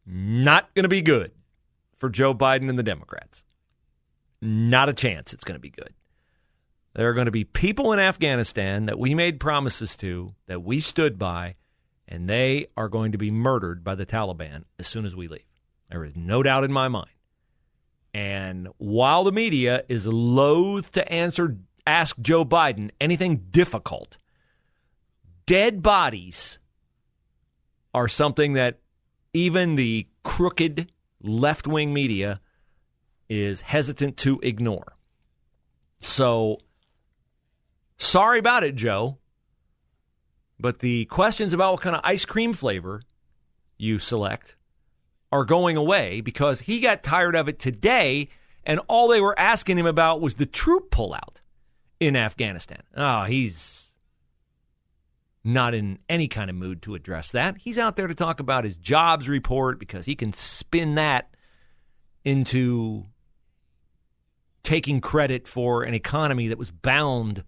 not 0.07 0.73
going 0.75 0.85
to 0.85 0.89
be 0.89 1.03
good 1.03 1.33
for 1.97 2.09
Joe 2.11 2.35
Biden 2.35 2.69
and 2.69 2.79
the 2.79 2.85
Democrats. 2.85 3.43
Not 4.41 4.89
a 4.89 4.93
chance 4.93 5.33
it's 5.33 5.45
going 5.45 5.57
to 5.57 5.61
be 5.61 5.71
good. 5.71 5.95
There 6.95 7.09
are 7.09 7.15
going 7.15 7.27
to 7.27 7.31
be 7.33 7.45
people 7.45 7.93
in 7.93 7.99
Afghanistan 7.99 8.87
that 8.87 8.99
we 8.99 9.15
made 9.15 9.41
promises 9.41 9.97
to, 9.97 10.35
that 10.47 10.63
we 10.63 10.81
stood 10.81 11.19
by, 11.19 11.57
and 12.07 12.29
they 12.29 12.67
are 12.77 12.89
going 12.89 13.13
to 13.13 13.19
be 13.19 13.31
murdered 13.31 13.83
by 13.83 13.95
the 13.95 14.05
Taliban 14.05 14.65
as 14.79 14.87
soon 14.87 15.07
as 15.07 15.17
we 15.17 15.29
leave. 15.29 15.41
There 15.91 16.05
is 16.05 16.15
no 16.15 16.43
doubt 16.43 16.65
in 16.65 16.73
my 16.73 16.89
mind. 16.89 17.09
And 18.13 18.69
while 18.77 19.25
the 19.25 19.33
media 19.33 19.85
is 19.89 20.07
loath 20.07 20.93
to 20.93 21.11
answer, 21.11 21.57
ask 21.87 22.19
Joe 22.21 22.45
Biden 22.45 22.91
anything 23.01 23.47
difficult, 23.51 24.19
dead 25.47 25.83
bodies 25.83 26.59
are 27.95 28.09
something 28.09 28.53
that 28.55 28.81
even 29.33 29.77
the 29.77 30.07
crooked 30.25 30.93
left 31.23 31.67
wing 31.67 31.95
media 31.95 32.41
is 33.31 33.63
hesitant 33.63 34.19
to 34.19 34.39
ignore. 34.43 34.97
So 36.01 36.59
Sorry 38.02 38.40
about 38.40 38.64
it, 38.64 38.75
Joe. 38.75 39.18
But 40.59 40.80
the 40.80 41.04
questions 41.04 41.54
about 41.54 41.75
what 41.75 41.82
kind 41.82 41.94
of 41.94 42.02
ice 42.02 42.25
cream 42.25 42.52
flavor 42.52 43.00
you 43.78 44.00
select 44.00 44.56
are 45.30 45.44
going 45.44 45.76
away 45.76 46.21
because 46.21 46.59
he 46.59 46.80
got 46.80 47.04
tired 47.04 47.37
of 47.37 47.49
it 47.49 47.61
today, 47.61 48.28
and 48.64 48.80
all 48.88 49.06
they 49.06 49.21
were 49.21 49.38
asking 49.38 49.78
him 49.78 49.87
about 49.87 50.21
was 50.21 50.35
the 50.35 50.47
troop 50.47 50.90
pullout 50.90 51.37
in 52.00 52.16
Afghanistan. 52.16 52.82
Oh, 52.97 53.23
he's 53.23 53.92
not 55.44 55.73
in 55.73 56.00
any 56.09 56.26
kind 56.26 56.50
of 56.50 56.56
mood 56.56 56.82
to 56.82 56.97
address 56.97 57.30
that. 57.30 57.56
He's 57.59 57.78
out 57.78 57.94
there 57.94 58.09
to 58.09 58.16
talk 58.16 58.40
about 58.40 58.64
his 58.64 58.76
jobs 58.76 59.28
report 59.28 59.78
because 59.78 60.06
he 60.06 60.16
can 60.16 60.32
spin 60.32 60.97
that 60.97 61.30
into 62.25 63.04
taking 64.64 65.00
credit 65.00 65.47
for 65.47 65.85
an 65.85 65.94
economy 65.94 66.49
that 66.49 66.59
was 66.59 66.73
bound 66.73 67.44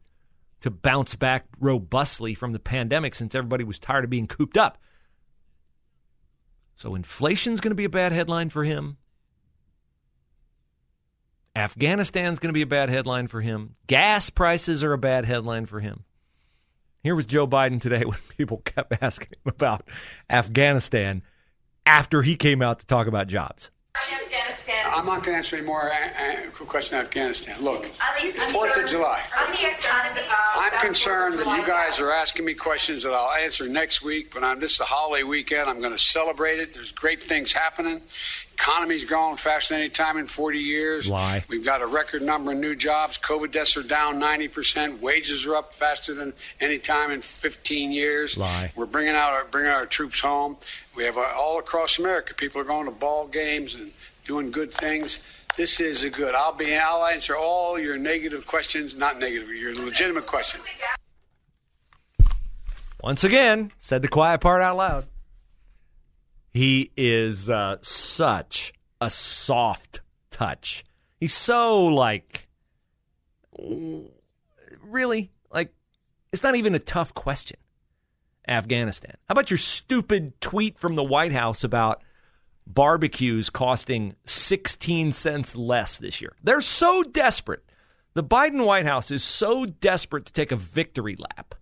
to 0.64 0.70
bounce 0.70 1.14
back 1.14 1.44
robustly 1.60 2.34
from 2.34 2.54
the 2.54 2.58
pandemic 2.58 3.14
since 3.14 3.34
everybody 3.34 3.64
was 3.64 3.78
tired 3.78 4.02
of 4.02 4.08
being 4.08 4.26
cooped 4.26 4.56
up. 4.56 4.78
So 6.74 6.94
inflation's 6.94 7.60
going 7.60 7.72
to 7.72 7.76
be 7.76 7.84
a 7.84 7.90
bad 7.90 8.12
headline 8.12 8.48
for 8.48 8.64
him. 8.64 8.96
Afghanistan's 11.54 12.38
going 12.38 12.48
to 12.48 12.54
be 12.54 12.62
a 12.62 12.66
bad 12.66 12.88
headline 12.88 13.28
for 13.28 13.42
him. 13.42 13.76
Gas 13.86 14.30
prices 14.30 14.82
are 14.82 14.94
a 14.94 14.98
bad 14.98 15.26
headline 15.26 15.66
for 15.66 15.80
him. 15.80 16.04
Here 17.02 17.14
was 17.14 17.26
Joe 17.26 17.46
Biden 17.46 17.78
today 17.78 18.04
when 18.06 18.18
people 18.30 18.62
kept 18.64 18.94
asking 19.02 19.32
him 19.32 19.52
about 19.54 19.86
Afghanistan 20.30 21.22
after 21.84 22.22
he 22.22 22.36
came 22.36 22.62
out 22.62 22.78
to 22.78 22.86
talk 22.86 23.06
about 23.06 23.28
jobs. 23.28 23.70
Afghanistan 24.94 25.00
I'm 25.00 25.06
not 25.06 25.24
going 25.24 25.34
to 25.34 25.36
answer 25.36 25.56
any 25.56 25.66
more 25.66 25.90
uh, 25.90 26.62
uh, 26.62 26.64
question 26.66 26.98
on 26.98 27.04
Afghanistan. 27.04 27.60
Look, 27.60 27.90
it's 28.18 28.52
Fourth 28.52 28.76
of 28.76 28.88
July. 28.88 29.22
I'm 29.36 30.80
concerned 30.80 31.38
that 31.38 31.58
you 31.58 31.66
guys 31.66 32.00
are 32.00 32.12
asking 32.12 32.44
me 32.44 32.54
questions 32.54 33.02
that 33.02 33.12
I'll 33.12 33.32
answer 33.32 33.68
next 33.68 34.02
week. 34.02 34.32
But 34.32 34.44
on 34.44 34.60
this 34.60 34.78
the 34.78 34.84
holiday 34.84 35.22
weekend, 35.24 35.68
I'm 35.68 35.80
going 35.80 35.92
to 35.92 35.98
celebrate 35.98 36.58
it. 36.58 36.74
There's 36.74 36.92
great 36.92 37.22
things 37.22 37.52
happening. 37.52 38.02
Economy's 38.52 39.04
growing 39.04 39.36
faster 39.36 39.74
than 39.74 39.82
any 39.82 39.90
time 39.90 40.16
in 40.16 40.26
40 40.26 40.58
years. 40.58 41.10
Lie. 41.10 41.44
We've 41.48 41.64
got 41.64 41.82
a 41.82 41.86
record 41.86 42.22
number 42.22 42.52
of 42.52 42.58
new 42.58 42.76
jobs. 42.76 43.18
COVID 43.18 43.50
deaths 43.50 43.76
are 43.76 43.82
down 43.82 44.20
90%. 44.20 45.00
Wages 45.00 45.44
are 45.44 45.56
up 45.56 45.74
faster 45.74 46.14
than 46.14 46.32
any 46.60 46.78
time 46.78 47.10
in 47.10 47.20
15 47.20 47.90
years. 47.90 48.36
Lie. 48.36 48.70
We're 48.76 48.86
bringing 48.86 49.16
out 49.16 49.32
our, 49.32 49.44
bringing 49.46 49.72
our 49.72 49.86
troops 49.86 50.20
home. 50.20 50.56
We 50.94 51.02
have 51.04 51.18
uh, 51.18 51.26
all 51.36 51.58
across 51.58 51.98
America. 51.98 52.32
People 52.34 52.60
are 52.60 52.64
going 52.64 52.84
to 52.86 52.92
ball 52.92 53.26
games 53.26 53.74
and 53.74 53.90
doing 54.24 54.50
good 54.50 54.72
things. 54.72 55.20
This 55.56 55.78
is 55.80 56.02
a 56.02 56.10
good. 56.10 56.34
I'll 56.34 56.52
be. 56.52 56.76
I'll 56.76 57.06
answer 57.06 57.36
all 57.36 57.78
your 57.78 57.96
negative 57.96 58.46
questions. 58.46 58.94
Not 58.96 59.18
negative. 59.18 59.48
Your 59.50 59.74
legitimate 59.74 60.26
questions. 60.26 60.64
Once 63.00 63.22
again, 63.22 63.70
said 63.80 64.02
the 64.02 64.08
quiet 64.08 64.40
part 64.40 64.62
out 64.62 64.76
loud. 64.76 65.06
He 66.50 66.90
is 66.96 67.50
uh, 67.50 67.76
such 67.82 68.72
a 69.00 69.10
soft 69.10 70.00
touch. 70.30 70.84
He's 71.20 71.34
so 71.34 71.84
like, 71.84 72.48
really, 74.82 75.30
like, 75.52 75.72
it's 76.32 76.42
not 76.42 76.56
even 76.56 76.74
a 76.74 76.78
tough 76.78 77.12
question. 77.14 77.58
Afghanistan. 78.46 79.16
How 79.28 79.32
about 79.32 79.50
your 79.50 79.58
stupid 79.58 80.40
tweet 80.40 80.78
from 80.78 80.96
the 80.96 81.02
White 81.02 81.32
House 81.32 81.64
about 81.64 82.02
barbecues 82.66 83.50
costing 83.50 84.14
16 84.24 85.12
cents 85.12 85.56
less 85.56 85.98
this 85.98 86.20
year? 86.20 86.34
They're 86.42 86.60
so 86.60 87.02
desperate. 87.02 87.64
The 88.14 88.24
Biden 88.24 88.64
White 88.64 88.86
House 88.86 89.10
is 89.10 89.24
so 89.24 89.64
desperate 89.64 90.26
to 90.26 90.32
take 90.32 90.52
a 90.52 90.56
victory 90.56 91.16
lap 91.16 91.54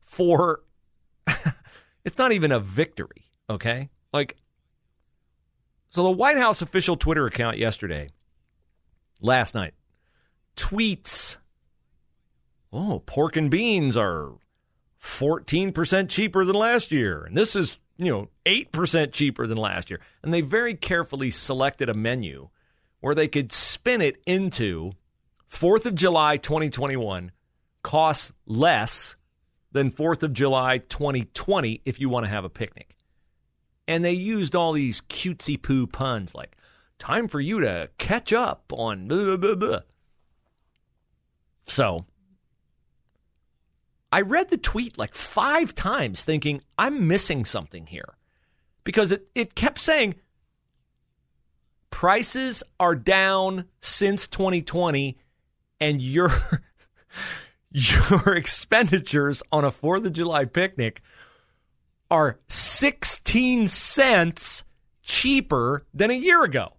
for 0.00 0.62
it's 2.04 2.18
not 2.18 2.32
even 2.32 2.52
a 2.52 2.58
victory, 2.60 3.30
okay? 3.48 3.88
Like 4.12 4.36
so 5.90 6.02
the 6.02 6.10
White 6.10 6.38
House 6.38 6.62
official 6.62 6.96
Twitter 6.96 7.26
account 7.26 7.58
yesterday 7.58 8.08
last 9.20 9.54
night 9.54 9.74
tweets 10.56 11.36
Oh, 12.72 13.02
pork 13.04 13.36
and 13.36 13.50
beans 13.50 13.96
are 13.96 14.32
14% 15.02 16.08
cheaper 16.08 16.44
than 16.44 16.56
last 16.56 16.90
year. 16.90 17.24
And 17.24 17.36
this 17.36 17.54
is, 17.54 17.78
you 17.96 18.10
know, 18.10 18.28
8% 18.46 19.12
cheaper 19.12 19.46
than 19.46 19.58
last 19.58 19.90
year. 19.90 20.00
And 20.22 20.32
they 20.32 20.40
very 20.40 20.74
carefully 20.74 21.30
selected 21.30 21.88
a 21.88 21.94
menu 21.94 22.48
where 23.00 23.14
they 23.14 23.28
could 23.28 23.52
spin 23.52 24.00
it 24.00 24.22
into 24.26 24.92
4th 25.50 25.86
of 25.86 25.94
July 25.94 26.36
2021 26.36 27.32
costs 27.82 28.32
less 28.46 29.16
than 29.72 29.90
4th 29.90 30.22
of 30.22 30.32
July 30.32 30.78
2020 30.78 31.82
if 31.84 32.00
you 32.00 32.08
want 32.08 32.24
to 32.24 32.30
have 32.30 32.44
a 32.44 32.50
picnic. 32.50 32.96
And 33.88 34.04
they 34.04 34.12
used 34.12 34.54
all 34.54 34.72
these 34.72 35.00
cutesy 35.02 35.60
poo 35.60 35.86
puns 35.86 36.34
like, 36.34 36.56
time 36.98 37.26
for 37.26 37.40
you 37.40 37.60
to 37.60 37.90
catch 37.98 38.32
up 38.32 38.72
on 38.72 39.08
blah, 39.08 39.36
blah, 39.36 39.54
blah. 39.56 39.80
So 41.66 42.06
I 44.12 44.20
read 44.20 44.50
the 44.50 44.58
tweet 44.58 44.98
like 44.98 45.14
five 45.14 45.74
times 45.74 46.22
thinking 46.22 46.60
I'm 46.78 47.08
missing 47.08 47.46
something 47.46 47.86
here 47.86 48.14
because 48.84 49.10
it, 49.10 49.26
it 49.34 49.54
kept 49.54 49.78
saying 49.78 50.16
prices 51.90 52.62
are 52.78 52.94
down 52.94 53.64
since 53.80 54.26
2020 54.28 55.16
and 55.80 56.02
your 56.02 56.30
your 57.70 58.34
expenditures 58.36 59.42
on 59.50 59.64
a 59.64 59.70
4th 59.70 60.04
of 60.04 60.12
July 60.12 60.44
picnic 60.44 61.00
are 62.10 62.38
16 62.48 63.66
cents 63.66 64.62
cheaper 65.02 65.86
than 65.94 66.10
a 66.10 66.14
year 66.14 66.44
ago. 66.44 66.74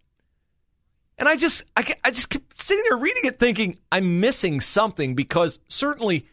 And 1.18 1.28
I 1.28 1.36
just 1.36 1.64
I, 1.76 1.96
I 2.04 2.12
just 2.12 2.30
kept 2.30 2.62
sitting 2.62 2.84
there 2.88 2.98
reading 2.98 3.24
it 3.26 3.40
thinking 3.40 3.80
I'm 3.92 4.20
missing 4.20 4.62
something 4.62 5.16
because 5.16 5.58
certainly 5.68 6.28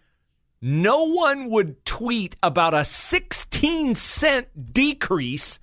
no 0.62 1.04
one 1.04 1.48
would 1.50 1.84
tweet 1.84 2.36
about 2.42 2.74
a 2.74 2.84
16 2.84 3.94
cent 3.94 4.72
decrease 4.72 5.58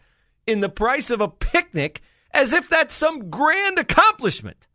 in 0.45 0.61
the 0.61 0.69
price 0.69 1.11
of 1.11 1.21
a 1.21 1.27
picnic 1.27 2.01
as 2.31 2.53
if 2.53 2.69
that's 2.69 2.95
some 2.95 3.29
grand 3.29 3.77
accomplishment. 3.77 4.67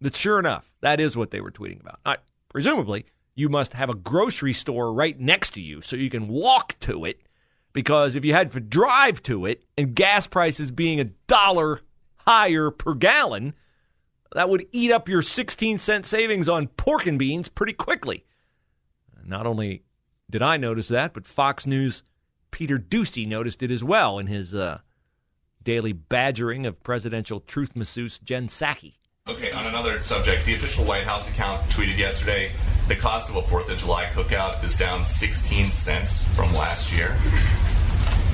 But 0.00 0.16
sure 0.16 0.38
enough, 0.38 0.74
that 0.80 1.00
is 1.00 1.16
what 1.16 1.30
they 1.30 1.40
were 1.40 1.50
tweeting 1.50 1.80
about. 1.80 2.00
I, 2.04 2.16
presumably, 2.48 3.06
you 3.34 3.48
must 3.48 3.74
have 3.74 3.90
a 3.90 3.94
grocery 3.94 4.52
store 4.52 4.92
right 4.92 5.18
next 5.18 5.50
to 5.54 5.60
you 5.60 5.82
so 5.82 5.96
you 5.96 6.10
can 6.10 6.28
walk 6.28 6.78
to 6.80 7.04
it. 7.04 7.20
Because 7.72 8.16
if 8.16 8.24
you 8.24 8.32
had 8.32 8.52
to 8.52 8.60
drive 8.60 9.22
to 9.24 9.44
it 9.44 9.62
and 9.76 9.94
gas 9.94 10.26
prices 10.26 10.70
being 10.70 10.98
a 10.98 11.04
dollar 11.26 11.80
higher 12.16 12.70
per 12.70 12.94
gallon, 12.94 13.52
that 14.32 14.48
would 14.48 14.66
eat 14.72 14.90
up 14.90 15.08
your 15.08 15.20
16 15.20 15.78
cent 15.78 16.06
savings 16.06 16.48
on 16.48 16.68
pork 16.68 17.06
and 17.06 17.18
beans 17.18 17.48
pretty 17.48 17.74
quickly. 17.74 18.24
Not 19.26 19.46
only 19.46 19.82
did 20.30 20.42
I 20.42 20.56
notice 20.56 20.88
that, 20.88 21.14
but 21.14 21.26
Fox 21.26 21.66
News' 21.66 22.02
Peter 22.50 22.78
Doocy 22.78 23.26
noticed 23.26 23.62
it 23.62 23.70
as 23.70 23.84
well 23.84 24.18
in 24.18 24.26
his 24.26 24.54
uh, 24.54 24.78
daily 25.62 25.92
badgering 25.92 26.66
of 26.66 26.82
presidential 26.82 27.40
truth 27.40 27.76
masseuse 27.76 28.18
Jen 28.18 28.48
Psaki. 28.48 28.94
Okay, 29.28 29.50
on 29.50 29.66
another 29.66 30.00
subject, 30.02 30.44
the 30.44 30.54
official 30.54 30.84
White 30.84 31.02
House 31.02 31.28
account 31.28 31.60
tweeted 31.68 31.98
yesterday 31.98 32.52
the 32.86 32.94
cost 32.94 33.28
of 33.28 33.36
a 33.36 33.42
4th 33.42 33.68
of 33.70 33.78
July 33.78 34.04
cookout 34.12 34.62
is 34.62 34.76
down 34.76 35.04
16 35.04 35.68
cents 35.70 36.22
from 36.36 36.52
last 36.54 36.92
year. 36.92 37.16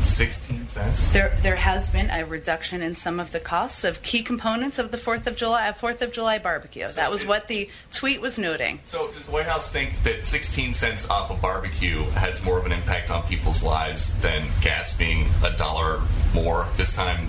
16 0.04 0.66
cents. 0.66 1.12
There, 1.12 1.36
there 1.42 1.56
has 1.56 1.90
been 1.90 2.10
a 2.10 2.24
reduction 2.24 2.82
in 2.82 2.94
some 2.94 3.20
of 3.20 3.32
the 3.32 3.40
costs 3.40 3.84
of 3.84 4.02
key 4.02 4.22
components 4.22 4.78
of 4.78 4.90
the 4.90 4.98
Fourth 4.98 5.26
of 5.26 5.36
July, 5.36 5.68
uh, 5.68 5.72
Fourth 5.72 6.02
of 6.02 6.12
July 6.12 6.38
barbecue. 6.38 6.86
So 6.88 6.94
that 6.94 7.10
was 7.10 7.22
it- 7.22 7.28
what 7.28 7.48
the 7.48 7.68
tweet 7.92 8.20
was 8.20 8.38
noting. 8.38 8.80
So, 8.84 9.08
does 9.12 9.26
the 9.26 9.32
White 9.32 9.46
House 9.46 9.68
think 9.68 10.02
that 10.04 10.24
16 10.24 10.74
cents 10.74 11.08
off 11.08 11.30
a 11.30 11.34
barbecue 11.34 12.02
has 12.10 12.42
more 12.44 12.58
of 12.58 12.66
an 12.66 12.72
impact 12.72 13.10
on 13.10 13.22
people's 13.24 13.62
lives 13.62 14.12
than 14.20 14.46
gas 14.60 14.92
being 14.94 15.28
a 15.44 15.50
dollar 15.50 16.00
more 16.34 16.66
this 16.76 16.94
time? 16.94 17.28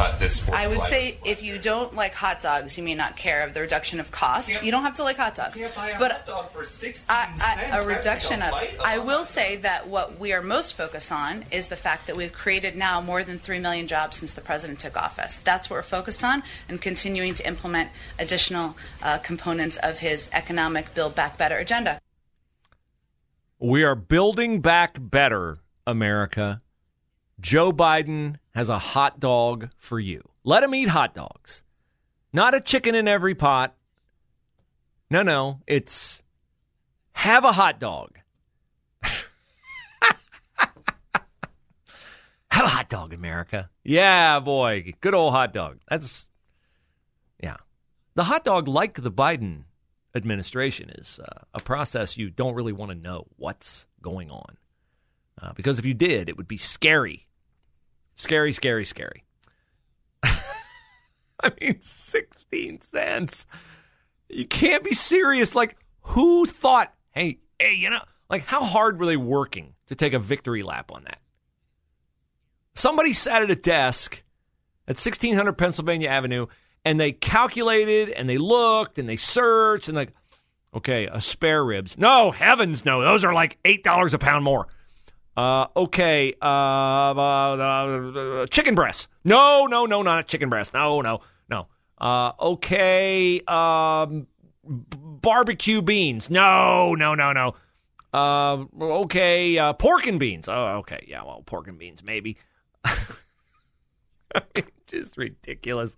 Uh, 0.00 0.16
this 0.18 0.40
4th 0.40 0.54
I 0.54 0.66
would 0.66 0.82
say 0.84 1.18
if 1.26 1.42
you 1.42 1.52
year? 1.54 1.62
don't 1.62 1.94
like 1.94 2.14
hot 2.14 2.40
dogs, 2.40 2.78
you 2.78 2.82
may 2.84 2.94
not 2.94 3.16
care 3.16 3.44
of 3.44 3.52
the 3.54 3.60
reduction 3.60 4.00
of 4.00 4.10
costs. 4.10 4.50
Can't- 4.50 4.64
You 4.64 4.70
don't 4.70 4.82
have 4.82 4.94
to 4.94 5.02
like 5.04 5.16
hot 5.18 5.34
dogs, 5.34 5.58
can't 5.58 5.74
buy 5.74 5.90
a 5.90 5.98
but 5.98 6.12
hot 6.12 6.26
dog 6.26 6.50
for 6.52 6.64
16 6.64 7.04
I. 7.08 7.28
I, 7.34 7.70
That's 7.70 7.84
a 7.84 7.88
reduction 7.88 8.42
of. 8.42 8.50
bite 8.50 8.74
of 8.74 8.80
I 8.80 8.94
a 8.94 9.02
will 9.02 9.24
say 9.24 9.56
that 9.56 9.88
what 9.88 10.18
we 10.18 10.32
are 10.32 10.42
most 10.42 10.74
focused 10.74 11.12
on 11.12 11.44
is 11.50 11.68
the 11.68 11.76
fact 11.76 12.06
that 12.06 12.16
we've 12.16 12.32
created 12.32 12.76
now 12.76 13.00
more 13.00 13.22
than 13.22 13.38
three 13.38 13.58
million 13.58 13.86
jobs 13.86 14.16
since 14.16 14.32
the 14.32 14.40
president 14.40 14.78
took 14.80 14.96
office. 14.96 15.36
That's 15.38 15.68
what 15.68 15.76
we're 15.76 15.82
focused 15.82 16.24
on, 16.24 16.42
and 16.68 16.80
continuing 16.80 17.34
to 17.34 17.46
implement 17.46 17.90
additional 18.18 18.76
uh, 19.02 19.18
components 19.18 19.76
of 19.82 19.98
his 19.98 20.30
economic 20.32 20.94
Build 20.94 21.14
Back 21.14 21.36
Better 21.36 21.56
agenda. 21.56 22.00
We 23.58 23.84
are 23.84 23.94
building 23.94 24.60
back 24.62 24.96
better, 24.98 25.58
America. 25.86 26.62
Joe 27.40 27.72
Biden 27.72 28.36
has 28.54 28.68
a 28.68 28.78
hot 28.78 29.18
dog 29.20 29.70
for 29.76 29.98
you. 29.98 30.28
Let 30.44 30.62
him 30.62 30.74
eat 30.74 30.88
hot 30.88 31.14
dogs. 31.14 31.62
Not 32.32 32.54
a 32.54 32.60
chicken 32.60 32.94
in 32.94 33.08
every 33.08 33.34
pot. 33.34 33.74
No, 35.10 35.22
no. 35.22 35.60
It's 35.66 36.22
have 37.12 37.44
a 37.44 37.52
hot 37.52 37.80
dog. 37.80 38.18
have 39.02 39.24
a 42.52 42.68
hot 42.68 42.88
dog, 42.88 43.12
America. 43.12 43.70
Yeah, 43.84 44.40
boy. 44.40 44.94
Good 45.00 45.14
old 45.14 45.32
hot 45.32 45.52
dog. 45.52 45.78
That's, 45.88 46.28
yeah. 47.42 47.56
The 48.14 48.24
hot 48.24 48.44
dog, 48.44 48.68
like 48.68 49.02
the 49.02 49.10
Biden 49.10 49.64
administration, 50.14 50.90
is 50.90 51.18
uh, 51.18 51.42
a 51.54 51.60
process 51.60 52.16
you 52.16 52.30
don't 52.30 52.54
really 52.54 52.72
want 52.72 52.90
to 52.90 52.98
know 52.98 53.26
what's 53.36 53.86
going 54.02 54.30
on. 54.30 54.56
Uh, 55.40 55.52
because 55.54 55.78
if 55.78 55.86
you 55.86 55.94
did, 55.94 56.28
it 56.28 56.36
would 56.36 56.48
be 56.48 56.58
scary. 56.58 57.26
Scary, 58.20 58.52
scary, 58.52 58.84
scary. 58.84 59.24
I 60.22 61.52
mean, 61.58 61.80
16 61.80 62.82
cents. 62.82 63.46
You 64.28 64.46
can't 64.46 64.84
be 64.84 64.92
serious. 64.92 65.54
Like, 65.54 65.78
who 66.02 66.44
thought, 66.44 66.92
hey, 67.12 67.38
hey, 67.58 67.72
you 67.72 67.88
know, 67.88 68.02
like, 68.28 68.44
how 68.44 68.62
hard 68.62 69.00
were 69.00 69.06
they 69.06 69.16
working 69.16 69.72
to 69.86 69.94
take 69.94 70.12
a 70.12 70.18
victory 70.18 70.62
lap 70.62 70.92
on 70.92 71.04
that? 71.04 71.18
Somebody 72.74 73.14
sat 73.14 73.42
at 73.42 73.50
a 73.50 73.56
desk 73.56 74.22
at 74.86 74.96
1600 74.96 75.54
Pennsylvania 75.54 76.10
Avenue 76.10 76.46
and 76.84 77.00
they 77.00 77.12
calculated 77.12 78.10
and 78.10 78.28
they 78.28 78.36
looked 78.36 78.98
and 78.98 79.08
they 79.08 79.16
searched 79.16 79.88
and, 79.88 79.96
like, 79.96 80.12
okay, 80.74 81.08
a 81.10 81.22
spare 81.22 81.64
ribs. 81.64 81.96
No, 81.96 82.32
heavens 82.32 82.84
no. 82.84 83.02
Those 83.02 83.24
are 83.24 83.32
like 83.32 83.58
$8 83.64 84.12
a 84.12 84.18
pound 84.18 84.44
more. 84.44 84.66
Uh, 85.36 85.66
okay, 85.76 86.34
uh, 86.42 86.44
uh, 86.44 87.56
uh, 88.42 88.46
chicken 88.46 88.74
breast. 88.74 89.08
No, 89.24 89.66
no, 89.66 89.86
no, 89.86 90.02
not 90.02 90.26
chicken 90.26 90.48
breast. 90.48 90.74
No, 90.74 91.00
no, 91.00 91.20
no. 91.48 91.66
Uh, 91.98 92.32
okay, 92.40 93.40
um, 93.46 94.26
b- 94.66 94.98
barbecue 95.00 95.82
beans. 95.82 96.28
No, 96.30 96.94
no, 96.94 97.14
no, 97.14 97.32
no. 97.32 97.54
Uh, 98.12 98.64
okay, 98.80 99.74
pork 99.78 100.06
and 100.06 100.18
beans. 100.18 100.48
Oh, 100.48 100.78
okay, 100.78 101.04
yeah, 101.08 101.22
well, 101.22 101.42
pork 101.46 101.68
and 101.68 101.78
beans, 101.78 102.02
maybe. 102.02 102.36
Just 104.86 105.16
ridiculous. 105.16 105.96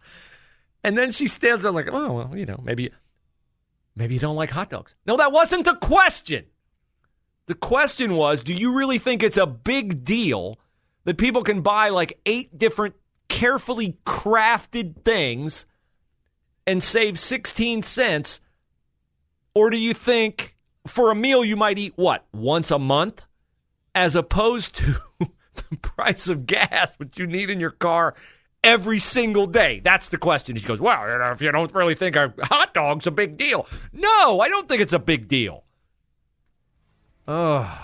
And 0.84 0.96
then 0.98 1.12
she 1.12 1.28
stands 1.28 1.62
there 1.62 1.72
like, 1.72 1.88
oh, 1.90 2.12
well, 2.12 2.36
you 2.36 2.44
know, 2.44 2.60
maybe, 2.62 2.90
maybe 3.96 4.14
you 4.14 4.20
don't 4.20 4.36
like 4.36 4.50
hot 4.50 4.68
dogs. 4.70 4.94
No, 5.06 5.16
that 5.16 5.32
wasn't 5.32 5.64
the 5.64 5.74
question. 5.76 6.44
The 7.46 7.54
question 7.54 8.14
was, 8.14 8.42
do 8.42 8.54
you 8.54 8.72
really 8.72 8.98
think 8.98 9.22
it's 9.22 9.36
a 9.36 9.46
big 9.46 10.04
deal 10.04 10.58
that 11.04 11.18
people 11.18 11.42
can 11.42 11.60
buy 11.60 11.88
like 11.88 12.20
eight 12.24 12.56
different 12.56 12.94
carefully 13.28 13.98
crafted 14.06 15.02
things 15.04 15.66
and 16.66 16.82
save 16.82 17.18
16 17.18 17.82
cents? 17.82 18.40
Or 19.54 19.70
do 19.70 19.76
you 19.76 19.92
think 19.92 20.56
for 20.86 21.10
a 21.10 21.14
meal 21.14 21.44
you 21.44 21.56
might 21.56 21.78
eat 21.78 21.94
what, 21.96 22.24
once 22.32 22.70
a 22.70 22.78
month? 22.78 23.22
As 23.94 24.16
opposed 24.16 24.76
to 24.76 24.96
the 25.18 25.76
price 25.82 26.28
of 26.28 26.46
gas, 26.46 26.94
which 26.96 27.18
you 27.18 27.26
need 27.26 27.50
in 27.50 27.60
your 27.60 27.70
car 27.70 28.14
every 28.64 28.98
single 28.98 29.46
day? 29.46 29.80
That's 29.84 30.08
the 30.08 30.16
question. 30.16 30.56
She 30.56 30.66
goes, 30.66 30.80
Well, 30.80 31.32
if 31.32 31.42
you 31.42 31.52
don't 31.52 31.74
really 31.74 31.94
think 31.94 32.16
a 32.16 32.32
hot 32.42 32.72
dog's 32.72 33.06
a 33.06 33.10
big 33.10 33.36
deal. 33.36 33.66
No, 33.92 34.40
I 34.40 34.48
don't 34.48 34.66
think 34.66 34.80
it's 34.80 34.94
a 34.94 34.98
big 34.98 35.28
deal. 35.28 35.64
Ugh. 37.28 37.78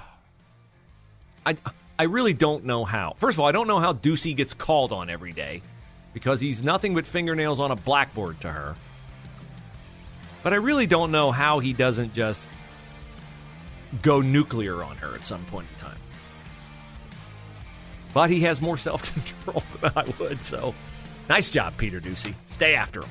I, 1.46 1.56
I 1.98 2.02
really 2.04 2.32
don't 2.32 2.64
know 2.64 2.84
how. 2.84 3.14
First 3.18 3.36
of 3.36 3.40
all, 3.40 3.46
I 3.46 3.52
don't 3.52 3.66
know 3.66 3.78
how 3.78 3.92
Doocy 3.92 4.36
gets 4.36 4.54
called 4.54 4.92
on 4.92 5.08
every 5.10 5.32
day 5.32 5.62
because 6.12 6.40
he's 6.40 6.62
nothing 6.62 6.94
but 6.94 7.06
fingernails 7.06 7.60
on 7.60 7.70
a 7.70 7.76
blackboard 7.76 8.40
to 8.42 8.50
her. 8.50 8.74
But 10.42 10.52
I 10.52 10.56
really 10.56 10.86
don't 10.86 11.10
know 11.10 11.30
how 11.30 11.58
he 11.58 11.72
doesn't 11.72 12.14
just 12.14 12.48
go 14.02 14.20
nuclear 14.20 14.82
on 14.82 14.96
her 14.96 15.14
at 15.14 15.24
some 15.24 15.44
point 15.46 15.68
in 15.72 15.80
time. 15.80 15.98
But 18.14 18.30
he 18.30 18.40
has 18.40 18.60
more 18.60 18.76
self 18.78 19.12
control 19.12 19.62
than 19.80 19.92
I 19.96 20.04
would, 20.18 20.44
so 20.44 20.74
nice 21.28 21.50
job, 21.50 21.76
Peter 21.76 22.00
Doocy. 22.00 22.34
Stay 22.46 22.74
after 22.74 23.02
him. 23.02 23.10